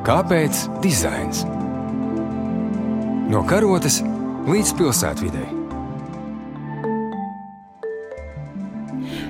[0.00, 1.42] Kāpēc dizains?
[3.28, 3.98] No karotes
[4.48, 5.42] līdz pilsētvidai.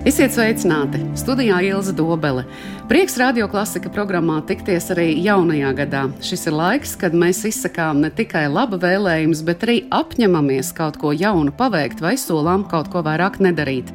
[0.07, 1.03] Esiet sveicināti!
[1.19, 2.47] Studijā Ilza Dobele.
[2.87, 6.07] Prieks radio klasika programmā tikties arī jaunajā gadā.
[6.23, 11.11] Šis ir laiks, kad mēs izsakām ne tikai laba vēlējumus, bet arī apņemamies kaut ko
[11.11, 13.91] jaunu paveikt vai solām kaut ko vairāk nedarīt.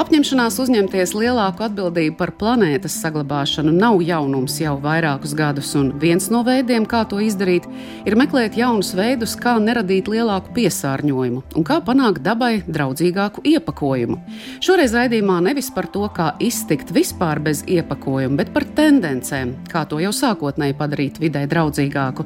[0.00, 6.40] Apņemšanās uzņemties lielāku atbildību par planētas saglabāšanu nav jaunums jau vairākus gadus, un viens no
[6.46, 7.66] veidiem, kā to izdarīt,
[8.08, 14.16] ir meklēt jaunus veidus, kā neradīt lielāku piesārņojumu un kā panākt dabai draudzīgāku iepakojumu.
[14.64, 20.00] Šoreiz raidījumā nevis par to, kā iztikt vispār bez iepakojuma, bet par tendencēm, kā to
[20.00, 22.24] jau sākotnēji padarīt vidē draudzīgāku.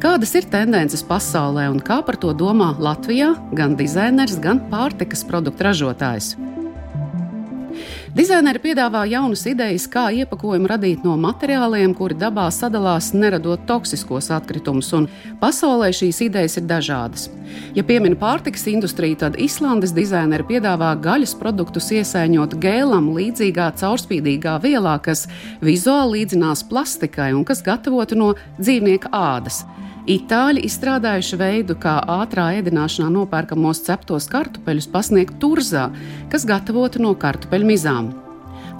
[0.00, 5.68] Kādas ir tendences pasaulē un kā par to domā Latvijā gan dizainers, gan pārtikas produktu
[5.68, 6.32] ražotājs?
[8.10, 14.88] Dizaineri piedāvā jaunas idejas, kā iepakojumu radīt no materiāliem, kuri dabā sadalās, neradot toksiskos atkritumus,
[14.98, 15.06] un
[15.38, 17.28] pasaulē šīs idejas ir dažādas.
[17.76, 24.96] Ja piemina pārtikas industriju, tad Islandes dizaineri piedāvā gaļas produktus iesaiņot gēlam līdzīgā caurspīdīgā vielā,
[25.06, 25.28] kas
[25.62, 29.62] vizuāli līdzinās plastikai un kas gatavota no dzīvnieka ādas.
[30.08, 35.90] Itāļi izstrādājuši veidu, kā ātrā ēdināšanā nopērkamos ceptos kartupeļus pasniegt turzā,
[36.32, 38.08] kas gatavota no kartupeļu mizām.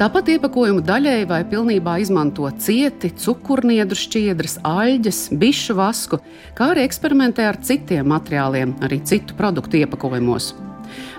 [0.01, 6.23] Tāpat iepakojumu daļēji vai pilnībā izmanto cieti, cukurniedru šķiedras, aļģes, bišu vasku,
[6.57, 10.55] kā arī eksperimentē ar citiem materiāliem, arī citu produktu iepakojumos.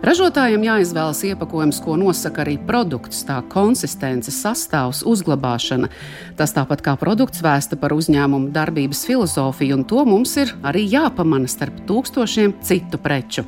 [0.06, 5.92] Ražotājiem jāizvēlas iepakojums, ko nosaka arī produkts, tā konsistence, sastāvs, uzglabāšana.
[6.40, 11.50] Tas tāpat kā produkts vēsta par uzņēmumu darbības filozofiju, un to mums ir arī jāpamana
[11.52, 13.46] starp tūkstošiem citu preču.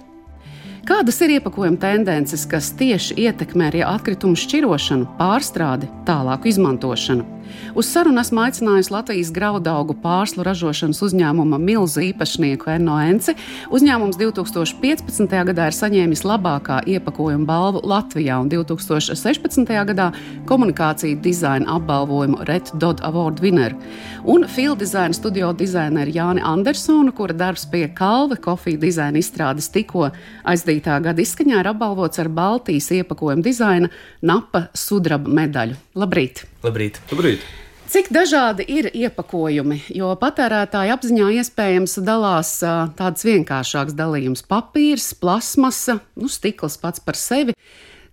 [0.84, 7.24] Kādas ir iepakojuma tendences, kas tieši ietekmē arī atkritumu šķirošanu, pārstrādi, tālāku izmantošanu?
[7.74, 13.34] Uz sarunu esmu aicinājusi Latvijas graudaugu pārslu ražošanas uzņēmuma milzu īpašnieku Enno Enci.
[13.74, 15.34] Uzņēmums 2015.
[15.50, 19.74] gadā ir saņēmis labākā iepakojuma balvu Latvijā un 2016.
[19.90, 20.12] gadā
[20.50, 23.74] komunikāciju dizaina apbalvojumu Red Dot Award winner.
[24.24, 30.12] Un field design studio dizaineru Jāni Andersonu, kura darbs pie kalve kofiju dizaina izstrādes tikko
[30.46, 33.92] aizdītā gada izskaņā ir apbalvots ar Baltijas iepakojuma dizaina
[34.22, 35.80] napa sudraba medaļu.
[35.98, 36.53] Labrīt!
[36.64, 37.02] Labrīt!
[37.12, 37.44] Labrīt.
[37.92, 42.56] Cik dažādi ir iepakojumi, jo patērētāja apziņā iespējams dalās
[42.98, 47.54] tāds vienkāršāks dalījums- papīrs, plasmasa, nu, stikls pats par sevi.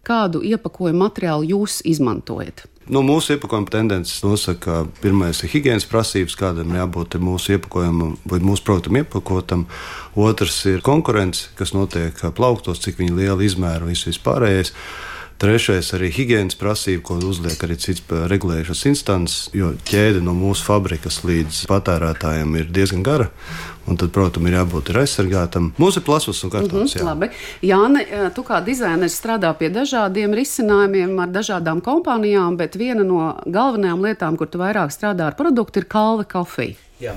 [0.02, 2.64] Kādu iepakojumu materiālu jūs izmantojat?
[2.90, 8.40] Nu, mūsu iepakojuma tendences nosaka, ka pirmais ir higiēnas prasības, kādam jābūt mūsu iepakojumam vai
[8.40, 9.66] mūsu produktam iepakotam.
[10.16, 14.74] Otrs ir konkurence, kas notiek plauktos, cik liela izmēra un viss vispārējais.
[15.40, 21.22] Trešais arī higiēnas prasība, ko uzliek arī cits regulējušas instances, jo ķēde no mūsu fabrikas
[21.24, 23.30] līdz patērētājiem ir diezgan gara.
[23.88, 25.70] Un tad, protams, ir jābūt ir aizsargātam.
[25.80, 26.94] Mums ir plasmas un kartons.
[26.94, 27.30] Mm -hmm, labi.
[27.62, 34.04] Jāne, tu kā dizaineris strādā pie dažādiem risinājumiem ar dažādām kompānijām, bet viena no galvenajām
[34.04, 36.76] lietām, kur tu vairāk strādā ar produktu, ir kalve kofija.
[37.00, 37.14] Jā.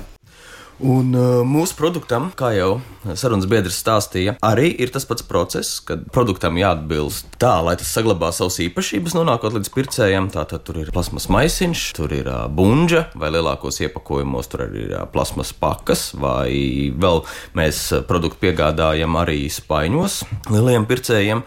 [0.82, 2.80] Un uh, mūsu produktam, kā jau
[3.14, 8.32] sarunas biedrs stāstīja, arī ir tas pats process, kad produktam jāatbilst tā, lai tas saglabā
[8.34, 10.30] savas īpašības, nonākot līdz pircējiem.
[10.34, 14.96] Tātad tur ir plasmas maisiņš, tur ir uh, bunģa, vai lielākos iepakojumos tur arī ir
[14.96, 17.22] uh, plasmas pakas, vai vēl
[17.54, 21.46] mēs uh, produktu piegādājam arī spaiņos lieliem pircējiem.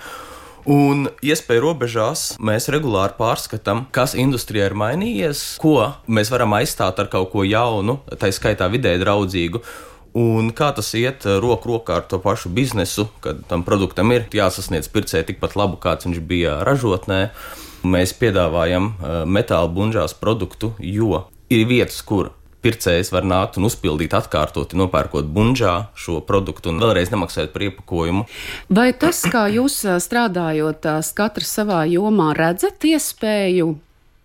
[0.68, 7.08] Un iespēju robežās mēs regulāri pārskatām, kas industrijā ir mainījies, ko mēs varam aizstāt ar
[7.08, 9.62] kaut ko jaunu, tā skaitā vidē draudzīgu.
[10.20, 14.28] Un kā tas iet eh, roku rokā ar to pašu biznesu, kad tam produktam ir
[14.34, 17.22] jāsasniedz pircēji tikpat labu, kāds viņš bija ražotnē.
[17.88, 22.34] Mēs piedāvājam eh, metāla bunžās produktu, jo ir vietas, kur
[22.68, 28.26] pircējs var nākt un uzpildīt atkārtoti, nopērkot bunžā šo produktu un vēlreiz nemaksājot par iepakojumu.
[28.74, 33.72] Vai tas, kā jūs strādājot, katrs savā jomā redzat iespēju,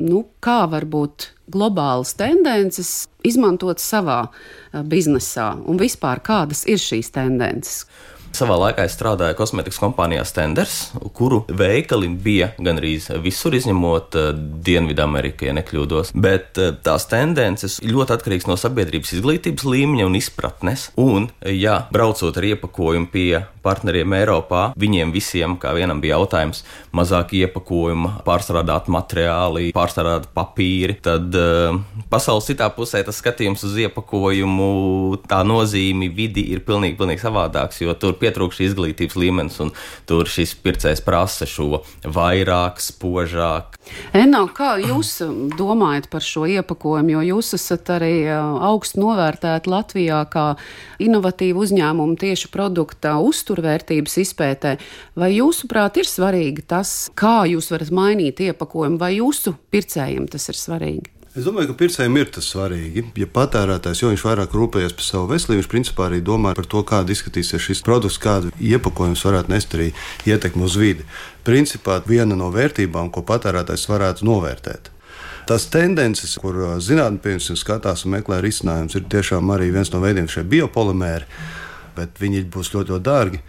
[0.02, 4.24] nu, kā varbūt globālas tendences izmantot savā
[4.72, 7.84] biznesā un vispār kādas ir šīs tendences?
[8.32, 10.76] Savā laikā es strādāju kosmētikas kompānijā Stenders,
[11.12, 14.30] kuru veikali bija gan arī visur, izņemot uh,
[14.64, 16.14] Dienvidamerikā, ja nekļūdos.
[16.16, 20.86] Bet uh, tās tendences ļoti atkarīgas no sabiedrības izglītības līmeņa un izpratnes.
[20.96, 26.62] Un, ja braucot ar iepakojumu pie partneriem Eiropā, viņiem visiem, kā vienam bija jautājums,
[26.96, 31.76] mazāk iepakojuma, pārstrādāt materiāli, pārstrādāt papīri, tad uh,
[32.12, 34.72] pasaules citā pusē tas skatījums uz iepakojumu,
[35.28, 39.72] tā nozīme vidi ir pilnīgi, pilnīgi savādāks, jo tur pietrūkst izglītības līmenis, un
[40.08, 43.78] tur šis pircējs prasa šo vairāk, spožāk.
[44.16, 45.16] Enno, kā jūs
[45.58, 50.46] domājat par šo iepakojumu, jo jūs esat arī augstu novērtēti Latvijā kā
[51.02, 54.76] inovatīvu uzņēmumu tieši produkta uzturvērtības izpētē.
[55.18, 60.58] Vai jūsuprāt ir svarīgi tas, kā jūs varat mainīt iepakojumu, vai jūsu pircējiem tas ir
[60.58, 61.21] svarīgi?
[61.32, 63.06] Es domāju, ka pircējiem ir tas svarīgi.
[63.16, 67.14] Ja patērētājs, viņš vairāk rūpējas par savu veselību, viņš principā arī domā par to, kāda
[67.14, 69.86] izskatīsies šis produkts, kādu iepakojums varētu nest arī
[70.28, 71.06] ietekmi uz vidi.
[71.46, 74.92] Principā viena no vērtībām, ko patērētājs varētu novērtēt.
[75.48, 80.44] Tās tendences, kur zinātnē skatās un meklē risinājumus, ir tiešām arī viens no veidiem šie
[80.44, 81.24] biopolimēri,
[81.96, 83.40] bet viņi būs ļoti, ļoti dārgi.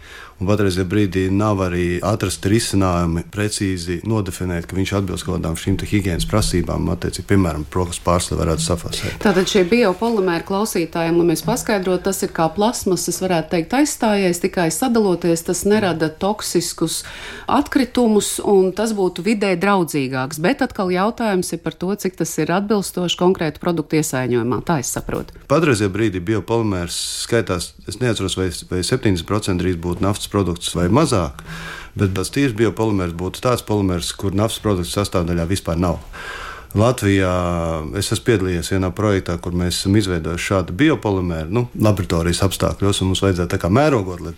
[0.44, 5.78] Un patreizajā brīdī nav arī atrasta risinājumi precīzi nodefinēt, ka viņš atbilst kaut kādām šīm
[5.88, 9.14] higiēnas prasībām, attiecīgi, piemēram, prokas pārstāvju varētu safasēt.
[9.24, 14.42] Tātad šie biopolimēri klausītājiem, lai mēs paskaidrotu, tas ir kā plasmas, es varētu teikt, aizstājies,
[14.42, 16.98] tikai sadaloties, tas nerada toksiskus
[17.48, 20.42] atkritumus, un tas būtu vidē draudzīgāks.
[20.44, 24.60] Bet atkal jautājums ir par to, cik tas ir atbilstoši konkrētu produktu iesaiņojumā.
[24.68, 25.40] Tā es saprotu.
[25.48, 30.88] Patreizajā brīdī biopolimērs skaitās, es neatceros, vai, vai 70% drīz būtu naftas naftas produkts vai
[30.88, 31.42] mazāk.
[31.94, 36.00] Bet tas tīrs biopolimērs būtu tāds polimērs, kur naftas produktu sastāvdaļā vispār nav.
[36.74, 37.32] Latvijā
[38.00, 43.12] es esmu piedalījies vienā projektā, kur mēs esam izveidojuši šādu biopolimēru, nu, laboratorijas apstākļos, un
[43.12, 44.34] mums vajadzēja tā kā mērogot, lai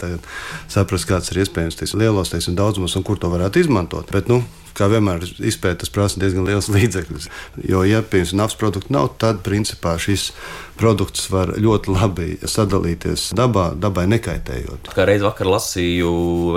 [0.68, 4.12] saprastu, kāds ir iespējams tas lielos teiksim, daudzumos un kur to varētu izmantot.
[4.12, 4.42] Bet, nu,
[4.76, 7.30] kā vienmēr, izpētes prasa diezgan liels līdzekļus.
[7.70, 10.28] Jo, ja piemēram naftas produktu nav, tad principā šis
[10.76, 14.92] produkts var ļoti labi sadalīties dabā, dabai nekaitējot.
[14.96, 16.10] Kā reiz vakar lasīju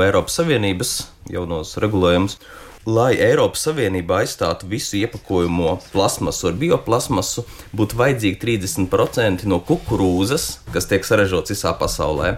[0.04, 0.98] Eiropas Savienības
[1.32, 2.40] jaunos regulējumus
[2.88, 7.46] lai Eiropas Savienība aizstātu visu iepakojumu plasmasu ar bioplasmasu,
[7.76, 12.38] būtu vajadzīgi 30% no kukurūzas, kas tiek saražots visā pasaulē.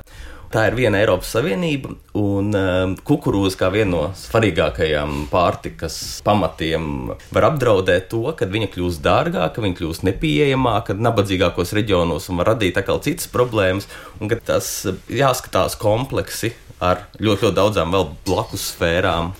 [0.52, 5.96] Tā ir viena Eiropas Savienība, un um, kukurūza kā viena no svarīgākajām pārtikas
[6.28, 12.52] pamatiem var apdraudēt to, ka viņa kļūst dārgāka, viņa kļūst nepieejamāka nabadzīgākos reģionos un var
[12.52, 13.88] radīt atkal citas problēmas,
[14.20, 14.74] un ka tas
[15.08, 16.52] jāskatās kompleksi
[16.84, 19.32] ar ļoti, ļoti daudzām vēl blakus sfērām.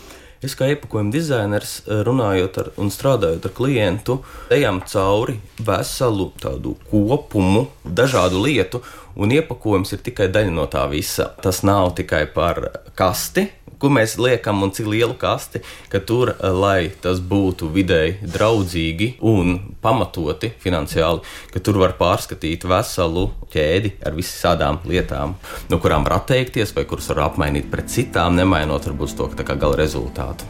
[0.42, 6.76] Es kā iepakojuma dizainers, eh, runājot ar, un strādājot ar klientu, ejam cauri veselu tādu
[6.90, 8.82] kopumu, dažādu lietu,
[9.16, 11.30] un iepakojums ir tikai daļa no tā visa.
[11.42, 13.50] Tas nav tikai par kasti,
[13.82, 19.16] kur mēs liekam un cik lielu kasti, ka tur, eh, lai tas būtu vidēji draudzīgi
[19.22, 21.22] un pamatoti finansiāli,
[21.54, 25.36] ka tur var pārskatīt veselu ķēdi ar visādām lietām,
[25.70, 30.46] no kurām var atteikties vai kuras var apmainīt pret citām, nemainot varbūt to gala rezultātu.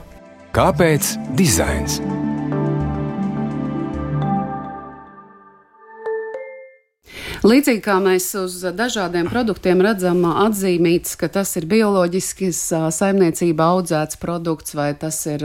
[0.51, 2.01] Kāpēc dizains?
[7.42, 12.60] Līdzīgi kā mēs uz dažādiem produktiem redzam atzīmīts, ka tas ir bioloģisks
[12.94, 15.42] saimniecība audzēts produkts vai tas ir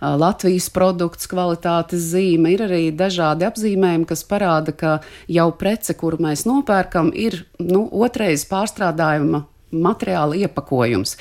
[0.00, 4.94] Latvijas produkts, kvalitātes zīme, ir arī dažādi apzīmējumi, kas parāda, ka
[5.28, 11.18] jau prece, kuru mēs nopērkam, ir nu, otrais pārstrādājuma materiāla iepakojums.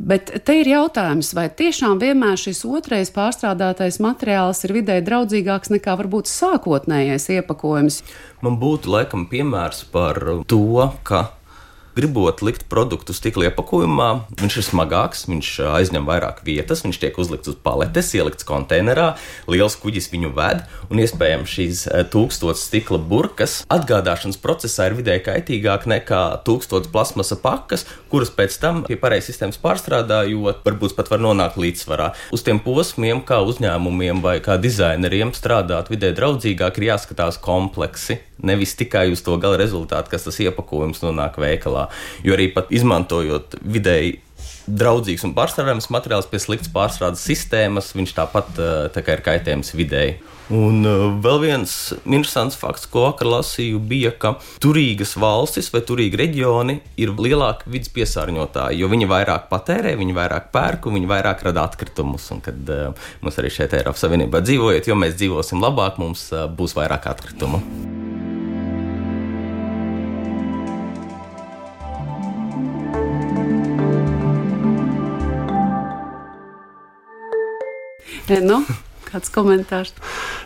[0.00, 5.98] Bet te ir jautājums, vai tiešām vienmēr šis otrais pārstrādātais materiāls ir vidē draudzīgāks nekā
[6.00, 8.00] varbūt sākotnējais iepakojums?
[8.40, 11.26] Man būtu laikam piemērs par to, ka
[11.96, 14.08] gribot likt produktu stikla iepakojumā,
[14.40, 19.14] viņš ir smagāks, viņš aizņem vairāk vietas, viņš tiek uzlikts uz paletes, ielikts konteinerā,
[19.50, 21.82] liels kuģis viņu ved, un iespējams šīs
[22.12, 28.82] tūkstotis stikla burkas atgādāšanas procesā ir vidēji kaitīgāk nekā tūkstotis plasmasa pakas, kuras pēc tam
[28.86, 32.12] pie pareizes sistēmas pārstrādājot, varbūt pat var nonākt līdzsvarā.
[32.34, 38.76] Uz tiem posmiem, kā uzņēmumiem vai kā dizaineriem strādāt vidē draudzīgāk, ir jāskatās kompleksi nevis
[38.78, 41.88] tikai uz to gala rezultātu, kas tas iepakojums nonāk veikalā.
[42.26, 44.18] Jo arī pat izmantojot vidēji
[44.70, 48.52] draudzīgs un pārstrādājams materiāls pie sliktas pārstrādes sistēmas, viņš tāpat
[48.94, 50.18] tā ir kaitējums vidēji.
[50.50, 50.82] Un
[51.22, 54.32] vēl viens interesants fakts, ko vakar lasīju, bija, ka
[54.62, 60.50] turīgas valstis vai turīgi reģioni ir lielāki vidas piesārņotāji, jo viņi vairāk patērē, viņi vairāk
[60.50, 62.26] pērk viņi vairāk rada atkritumus.
[62.34, 66.74] Un kad uh, mums arī šeit Eiropas Savienībā dzīvojot, jo mēs dzīvosim labāk, mums būs
[66.74, 67.62] vairāk atkritumu.
[78.38, 78.64] Nu,
[79.10, 79.90] Kāds komentārs?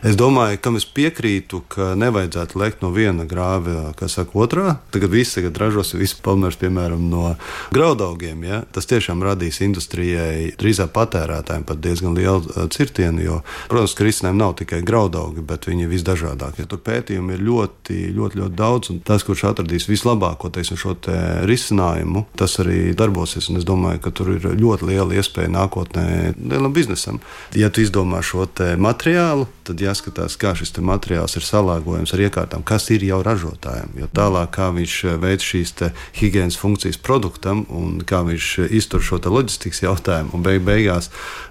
[0.04, 4.78] Es domāju, kam es piekrītu, ka nevajadzētu lekt no viena grāva, kā saka, otrā.
[4.94, 7.34] Tagad viss tagad ražos, viss polmers, piemēram, no
[7.74, 8.46] graudaugiem.
[8.48, 8.62] Ja?
[8.72, 14.56] Tas tiešām radīs industrijai, drīzāk patērētājiem pat diezgan lielu cirtienu, jo, protams, ka risinājumi nav
[14.62, 16.64] tikai graudaugi, bet viņi ir visdažādākie.
[16.70, 21.18] Tur pētījumi ir ļoti, ļoti, ļoti daudz, un tas, kurš atradīs vislabāko teiksim, šo te
[21.48, 23.50] risinājumu, tas arī darbosies.
[23.52, 26.08] Un es domāju, ka tur ir ļoti liela iespēja nākotnē
[26.40, 27.20] lielam biznesam.
[27.58, 32.90] Ja tu izdomā šo materiālu, tad jāskatās, kā šis materiāls ir salāgojams ar iekārtām, kas
[32.94, 33.94] ir jau ražotājiem.
[34.00, 35.74] Jo tālāk, kā viņš veic šīs
[36.18, 41.10] higiēnas funkcijas produktam un kā viņš iztur šo loģistikas jautājumu, un beig beigās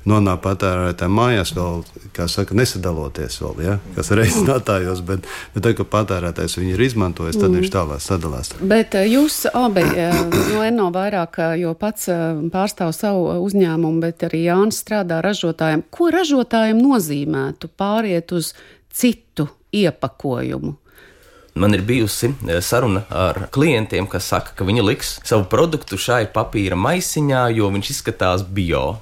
[0.10, 1.84] nonāk patērētājiem mājās, vēl,
[2.32, 3.77] saka, nesadaloties vēl, ja?
[3.96, 7.60] kas ir reizinātājos, bet, bet tad, kad patērētājs viņu ir izmantojis, tad mm.
[7.60, 8.53] viņš tālāk sadalās.
[8.62, 10.20] Bet eh, jūs abi eh,
[10.53, 12.10] no NO vairāk, eh, jo pats
[12.53, 15.86] pārstāv savu uzņēmumu, bet arī Jānis strādā ražotājiem.
[15.93, 17.72] Ko ražotājiem nozīmētu
[18.03, 18.53] pāriet uz
[18.91, 20.75] citu iepakojumu?
[21.55, 22.31] Man ir bijusi
[22.65, 27.91] saruna ar klientiem, kas saka, ka viņi liks savu produktu šai papīra maisiņā, jo viņš
[27.93, 28.98] izskatās bio.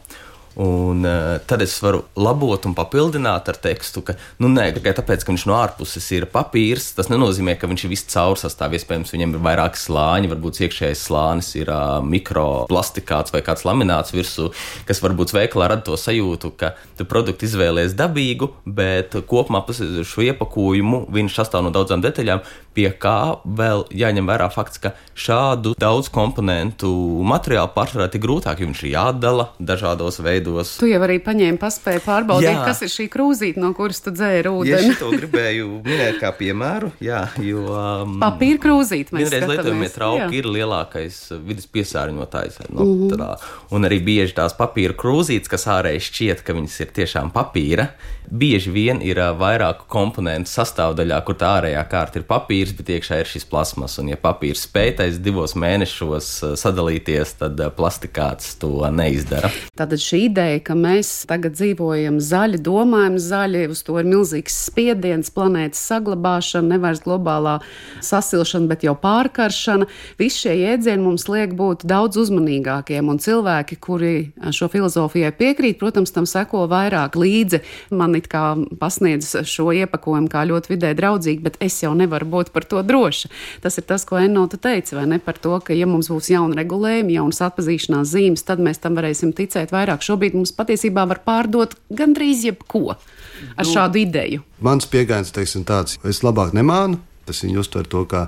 [0.60, 5.24] Un uh, tad es varu labot un papildināt ar tekstu, ka, nu, nē, tikai tāpēc,
[5.24, 8.82] ka viņš no ārpuses ir papīrs, tas nenozīmē, ka viņš ir viss caursastāvs.
[8.82, 14.50] Iespējams, viņam ir vairāki slāņi, varbūt iekšējais slānis ir uh, mikroplastikāts vai kāds lamināts virsū,
[14.90, 21.06] kas varbūt veikalā rada to sajūtu, ka tu produktu izvēlējies dabīgu, bet kopumā šo iepakojumu
[21.16, 22.44] viņš sastāv no daudzām detaļām,
[22.76, 26.92] pie kā vēl jāņem vērā fakts, ka šādu daudz komponentu
[27.28, 30.76] materiālu pārsvarā ir grūtāk, jo viņš ir jādala dažādos veidos veidos.
[30.80, 32.66] Tu jau arī paņēmi paspēju pārbaudīt, jā.
[32.66, 34.92] kas ir šī krūzīte, no kuras tu dzēri ūdeni.
[34.94, 37.66] Es to gribēju minēt kā piemēru, jā, jo.
[37.72, 40.30] Um, Papīra krūzīte mēs vienreiz lietojamie trauki jā.
[40.42, 42.62] ir lielākais vidas piesārņotājs.
[42.72, 43.20] No, mm -hmm.
[43.20, 47.92] tā, un arī bieži tās papīra krūzītes, kas ārēji šķiet, ka viņas ir tiešām papīra,
[48.30, 53.22] bieži vien ir uh, vairāku komponentu sastāvdaļā, kur tā ārējā kārta ir papīrs, bet iekšā
[53.22, 53.98] ir šis plasmas.
[54.00, 59.52] Un ja papīrs spēj divos mēnešos sadalīties, tad plastikāts to neizdara.
[59.78, 65.32] Tātad šī ideja, ka mēs tagad dzīvojam zaļi, domājam zaļi, uz to ir milzīgs spiediens,
[65.34, 67.58] planētas saglabāšana, nevis globālā
[68.04, 69.88] sasilšana, bet jau pārkaršana.
[70.20, 74.14] Visi šie jēdzieni mums liek būt daudz uzmanīgākiem, un cilvēki, kuri
[74.56, 77.62] šo filozofijai piekrīt, protams, tam seko vairāk līdzi.
[77.98, 82.54] Man it kā pasniedz šo iepakojumu kā ļoti vidē draudzīgi, bet es jau nevaru būt
[82.56, 83.32] par to droša.
[83.64, 86.58] Tas ir tas, ko Enota teica, vai ne par to, ka ja mums būs jauni
[86.62, 91.74] regulējumi, jaunas atpazīšanās zīmes, tad mēs tam varēsim ticēt vairāk šobrīd mums patiesībā var pārdot
[91.90, 94.44] gandrīz jebko ar nu, šādu ideju.
[94.62, 97.02] Mans pieejams ir tāds, ka es labāk nemānu.
[97.30, 98.26] Es viņu uztveru to kā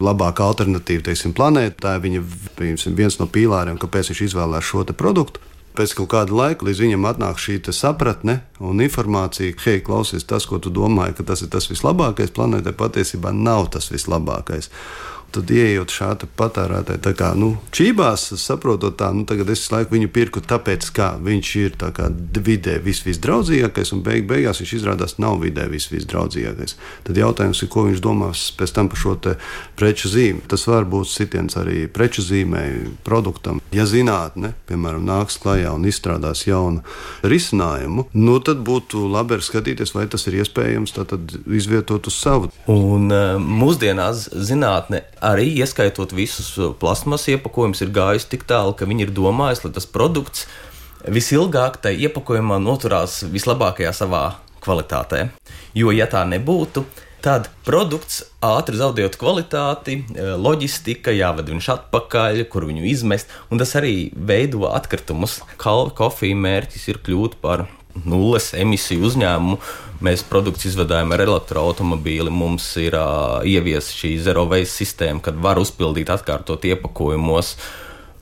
[0.00, 1.82] labāku alternatīvu teiksim, planētai.
[1.82, 2.24] Tā ir viņa,
[2.56, 5.42] piemēram, viens no pīlāriem, kāpēc viņš izvēlējās šo produktu.
[5.78, 10.46] Pēc kaut kāda laika līdz viņam atnāk šī sapratne un informācija, ka, hei, klausies, tas,
[10.46, 14.72] ko tu domāji, ka tas ir tas vislabākais planētai, patiesībā nav tas vislabākais.
[15.28, 20.08] Tad, ieejot šādi patērētāji, tā kā nu, čībās, saprotot, tā, nu, tagad es laiku viņu
[20.08, 25.18] pirku, tāpēc, ka viņš ir tā kā vidē vis, visdraudzīgākais, un beig, beigās viņš izrādās
[25.20, 26.78] nav vidē vis, visdraudzīgākais.
[27.04, 29.16] Tad jautājums ir, ko viņš domās pēc tam par šo
[29.76, 30.46] preču zīmi.
[30.48, 33.60] Tas var būt sitiens arī preču zīmēji, produktam.
[33.74, 36.80] Ja zinātne, piemēram, nāks klajā un izstrādās jaunu
[37.20, 40.96] risinājumu, nu, tad būtu labi arī skatīties, vai tas ir iespējams
[41.58, 42.48] izvietot uz savu.
[42.72, 43.12] Un
[43.44, 49.14] mūsdienās zinātne arī ieskaitot visus uh, plasmas iepakojumus, ir gājis tik tālu, ka viņi ir
[49.16, 50.46] domājuši, lai tas produkts
[51.06, 54.22] visilgāk tajā iepakojumā noturās vislabākajā savā
[54.64, 55.28] kvalitātē.
[55.78, 56.82] Jo, ja tā nebūtu,
[57.22, 63.74] tad produkts ātri zaudējot kvalitāti, uh, loģistika, jāved viņš atpakaļ, kur viņu izmest, un tas
[63.78, 65.40] arī veido atkritumus.
[65.58, 67.68] Kofija mērķis ir kļūt par
[68.06, 69.58] nulles emisiju uzņēmumu.
[70.04, 72.30] Mēs produktus izvedājam ar elektroautobīli.
[72.30, 77.56] Mums ir uh, ieviesta šī zero waste sistēma, kad var uzpildīt, atkārtot iepakojumos.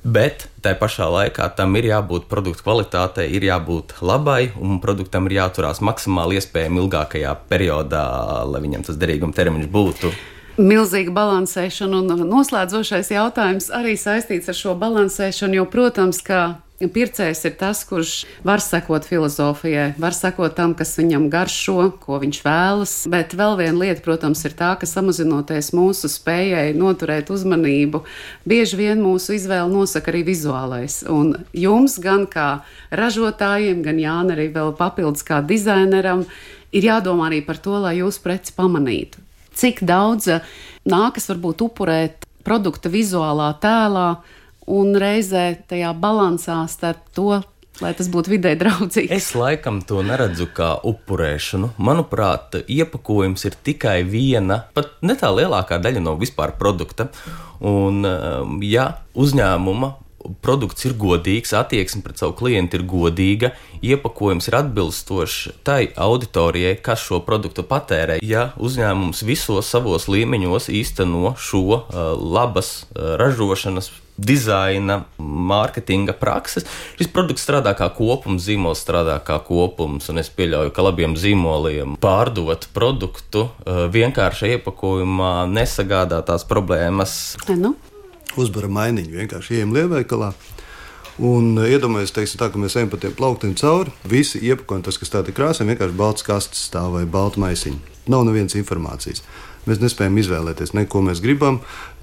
[0.07, 5.41] Bet tā pašā laikā tam ir jābūt produktu kvalitātei, ir jābūt labai, un produktam ir
[5.41, 8.07] jāturās maksimāli iespējami ilgākajā periodā,
[8.47, 10.15] lai viņam tas derīguma termiņš būtu.
[10.57, 17.55] Milzīga balansēšana un noslēdzošais jautājums arī saistīts ar šo balansēšanu, jo, protams, ka Pircējs ir
[17.57, 22.93] tas, kurš var sekot filozofijai, var sekot tam, kas viņam garšo, ko viņš vēlas.
[23.09, 28.03] Bet vēl viena lieta, protams, ir tā, ka samazinoties mūsu spējai noturēt uzmanību,
[28.45, 31.01] bieži vien mūsu izvēle nosaka arī vizuālais.
[31.09, 32.51] Un jums, gan kā
[32.93, 36.27] ražotājiem, gan Jānis, arī vēl papildus kā dizaineram,
[36.77, 39.26] ir jādomā arī par to, lai jūs preci pamanītu.
[39.57, 40.29] Cik daudz
[40.85, 44.09] nākas varbūt upurēt produkta vizuālā tēlā,
[44.67, 47.41] un reizē tajā balansā starp to,
[47.83, 49.13] lai tas būtu vidē draudzīgs.
[49.13, 51.75] Es laikam to neredzu kā upurēšanu.
[51.83, 57.11] Manuprāt, iepakojums ir tikai viena, pat ne tā lielākā daļa no vispār produkta.
[57.61, 59.95] Un, um, ja uzņēmuma
[60.45, 63.53] produkts ir godīgs, attieksme pret savu klientu ir godīga,
[63.85, 68.21] iepakojums ir atbilstošs tai auditorijai, kas šo produktu patērē.
[68.25, 76.65] Ja uzņēmums visos savos līmeņos īsteno šo uh, labas uh, ražošanas dizaina, mārketinga prakses.
[76.97, 81.99] Šis produkts strādā kā kopums, zīmols strādā kā kopums, un es pieļauju, ka labiem zīmoliem
[82.01, 87.37] pārdot produktu uh, vienkārši iepakojumā nesagādā tās problēmas.
[87.53, 87.77] Nu?
[88.41, 90.33] Uzbara mainiņu, vienkārši ejam lielveikalā.
[91.27, 93.95] Un iedomājieties, teiksim, tā, ka mēs ejam pa tiem plauktiem cauri.
[94.05, 97.95] Visi iepakojumi, tas, kas tādā krāsā, vienkārši balts kastes stāv vai balta maisiņa.
[98.13, 99.25] Nav nevienas informācijas.
[99.67, 101.57] Mēs nespējam izvēlēties neko, ko mēs gribam,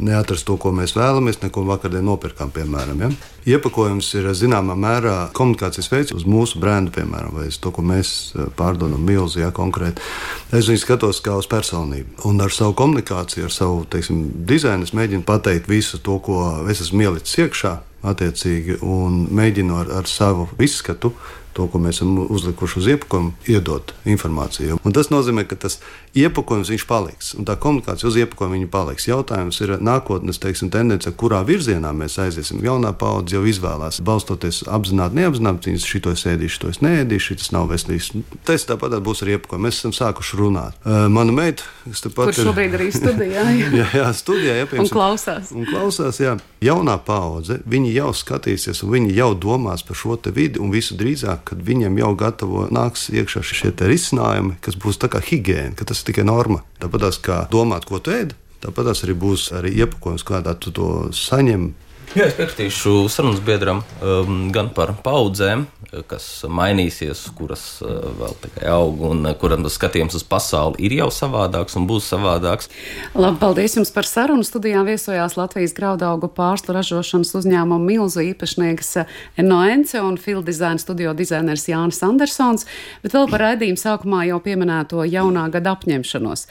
[0.04, 3.06] neatrast to, ko mēs vēlamies, neko vakardien nopirkām, piemēram.
[3.06, 3.10] Ja?
[3.56, 8.12] Iepakojums ir zināmā mērā komunikācijas veids uz mūsu brendu, piemēram, vai uz to, ko mēs
[8.36, 10.04] eh, pārdodam milzu, ja konkrēti.
[10.52, 12.20] Es viņu skatos kā uz personību.
[12.28, 16.84] Un ar savu komunikāciju, ar savu teiksim, dizainu es mēģinu pateikt visu to, ko es
[16.84, 17.78] esmu ielicis iekšā,
[18.12, 21.14] attiecīgi, un mēģinu ar, ar savu izskatu
[21.54, 24.80] to, ko mēs esam uzlikuši uz iepakojuma, iedot informāciju.
[24.84, 25.80] Un tas nozīmē, ka tas
[26.18, 29.08] iepakojums paliks, un tā komunikācija uz iepakojuma paliks.
[29.08, 32.62] Jautājums ir nākotnes teiksim, tendence, kurā virzienā mēs aiziesim.
[32.66, 38.12] Jaunā paudze jau izvēlās, balstoties apzināti, neapzināti, viņas šito ēdīšu, šito neēdīšu, šis nav veselīgs.
[38.48, 39.68] Tas tāpat būs ar iepakojuma.
[39.68, 40.80] Mēs esam sākuši runāt.
[40.84, 44.94] Mana meita, kas tepat ir šobrīd arī studijā, jā, jā, jā studijā, jā, piemēram, un
[44.94, 45.54] klausās.
[45.56, 46.38] Un klausās jā.
[46.64, 51.44] Jaunā paudze, viņi jau skatīsies, un viņi jau domās par šo vidi, un visu drīzāk
[51.50, 56.02] kad viņiem jau gatavo nāks iekšā šie risinājumi, kas būs tā kā higiēna, ka tas
[56.02, 56.62] ir tikai norma.
[56.80, 61.74] Tāpat kā domāt, ko tu ēd, tāpat arī būs arī iepakojums, kādā tu to saņem.
[62.14, 65.64] Jā, es piekritīšu sarunas biedram um, gan par paudzēm,
[66.10, 71.08] kas mainīsies, kuras uh, vēl tikai aug, un uh, kuram skatījums uz pasauli ir jau
[71.14, 72.70] savādāks un būs savādāks.
[73.18, 74.46] Labi, paldies jums par sarunu.
[74.46, 78.94] Studijā viesojās Latvijas graudaugu pārslu ražošanas uzņēmuma milzu īpašnieks
[79.42, 82.70] Noence un Field Design studio dizainers Jānis Andersons,
[83.02, 86.50] bet vēl par raidījumu sākumā jau pieminēto jaunā gada apņemšanos.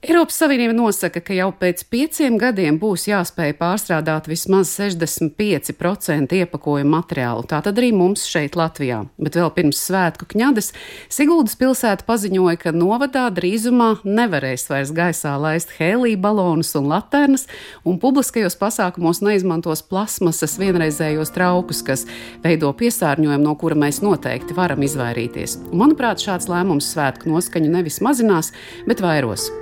[0.00, 7.44] Eiropas Savienība nosaka, ka jau pēc pieciem gadiem būs jāspēj pārstrādāt vismaz 65% iepakojumu materiālu.
[7.44, 9.02] Tātad arī mums šeit Latvijā.
[9.20, 10.72] Bet vēl pirms svētku kņades
[11.12, 17.44] Siguldas pilsēta paziņoja, ka novadā drīzumā nevarēs vairs gaisā laist hēlī balonus un laternas,
[17.84, 22.08] un publiskajos pasākumos neizmantos plasmasas vienreizējos traukus, kas
[22.40, 25.60] veido piesārņojumu, no kura mēs noteikti varam izvairīties.
[25.76, 28.56] Manuprāt, šāds lēmums svētku noskaņu nevis mazinās,
[28.88, 29.52] bet vairos.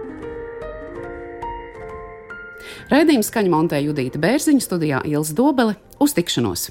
[2.92, 6.70] Raidījums skaņu montē Judīta Bērziņa studijā Ielas Dobele uz tikšanos!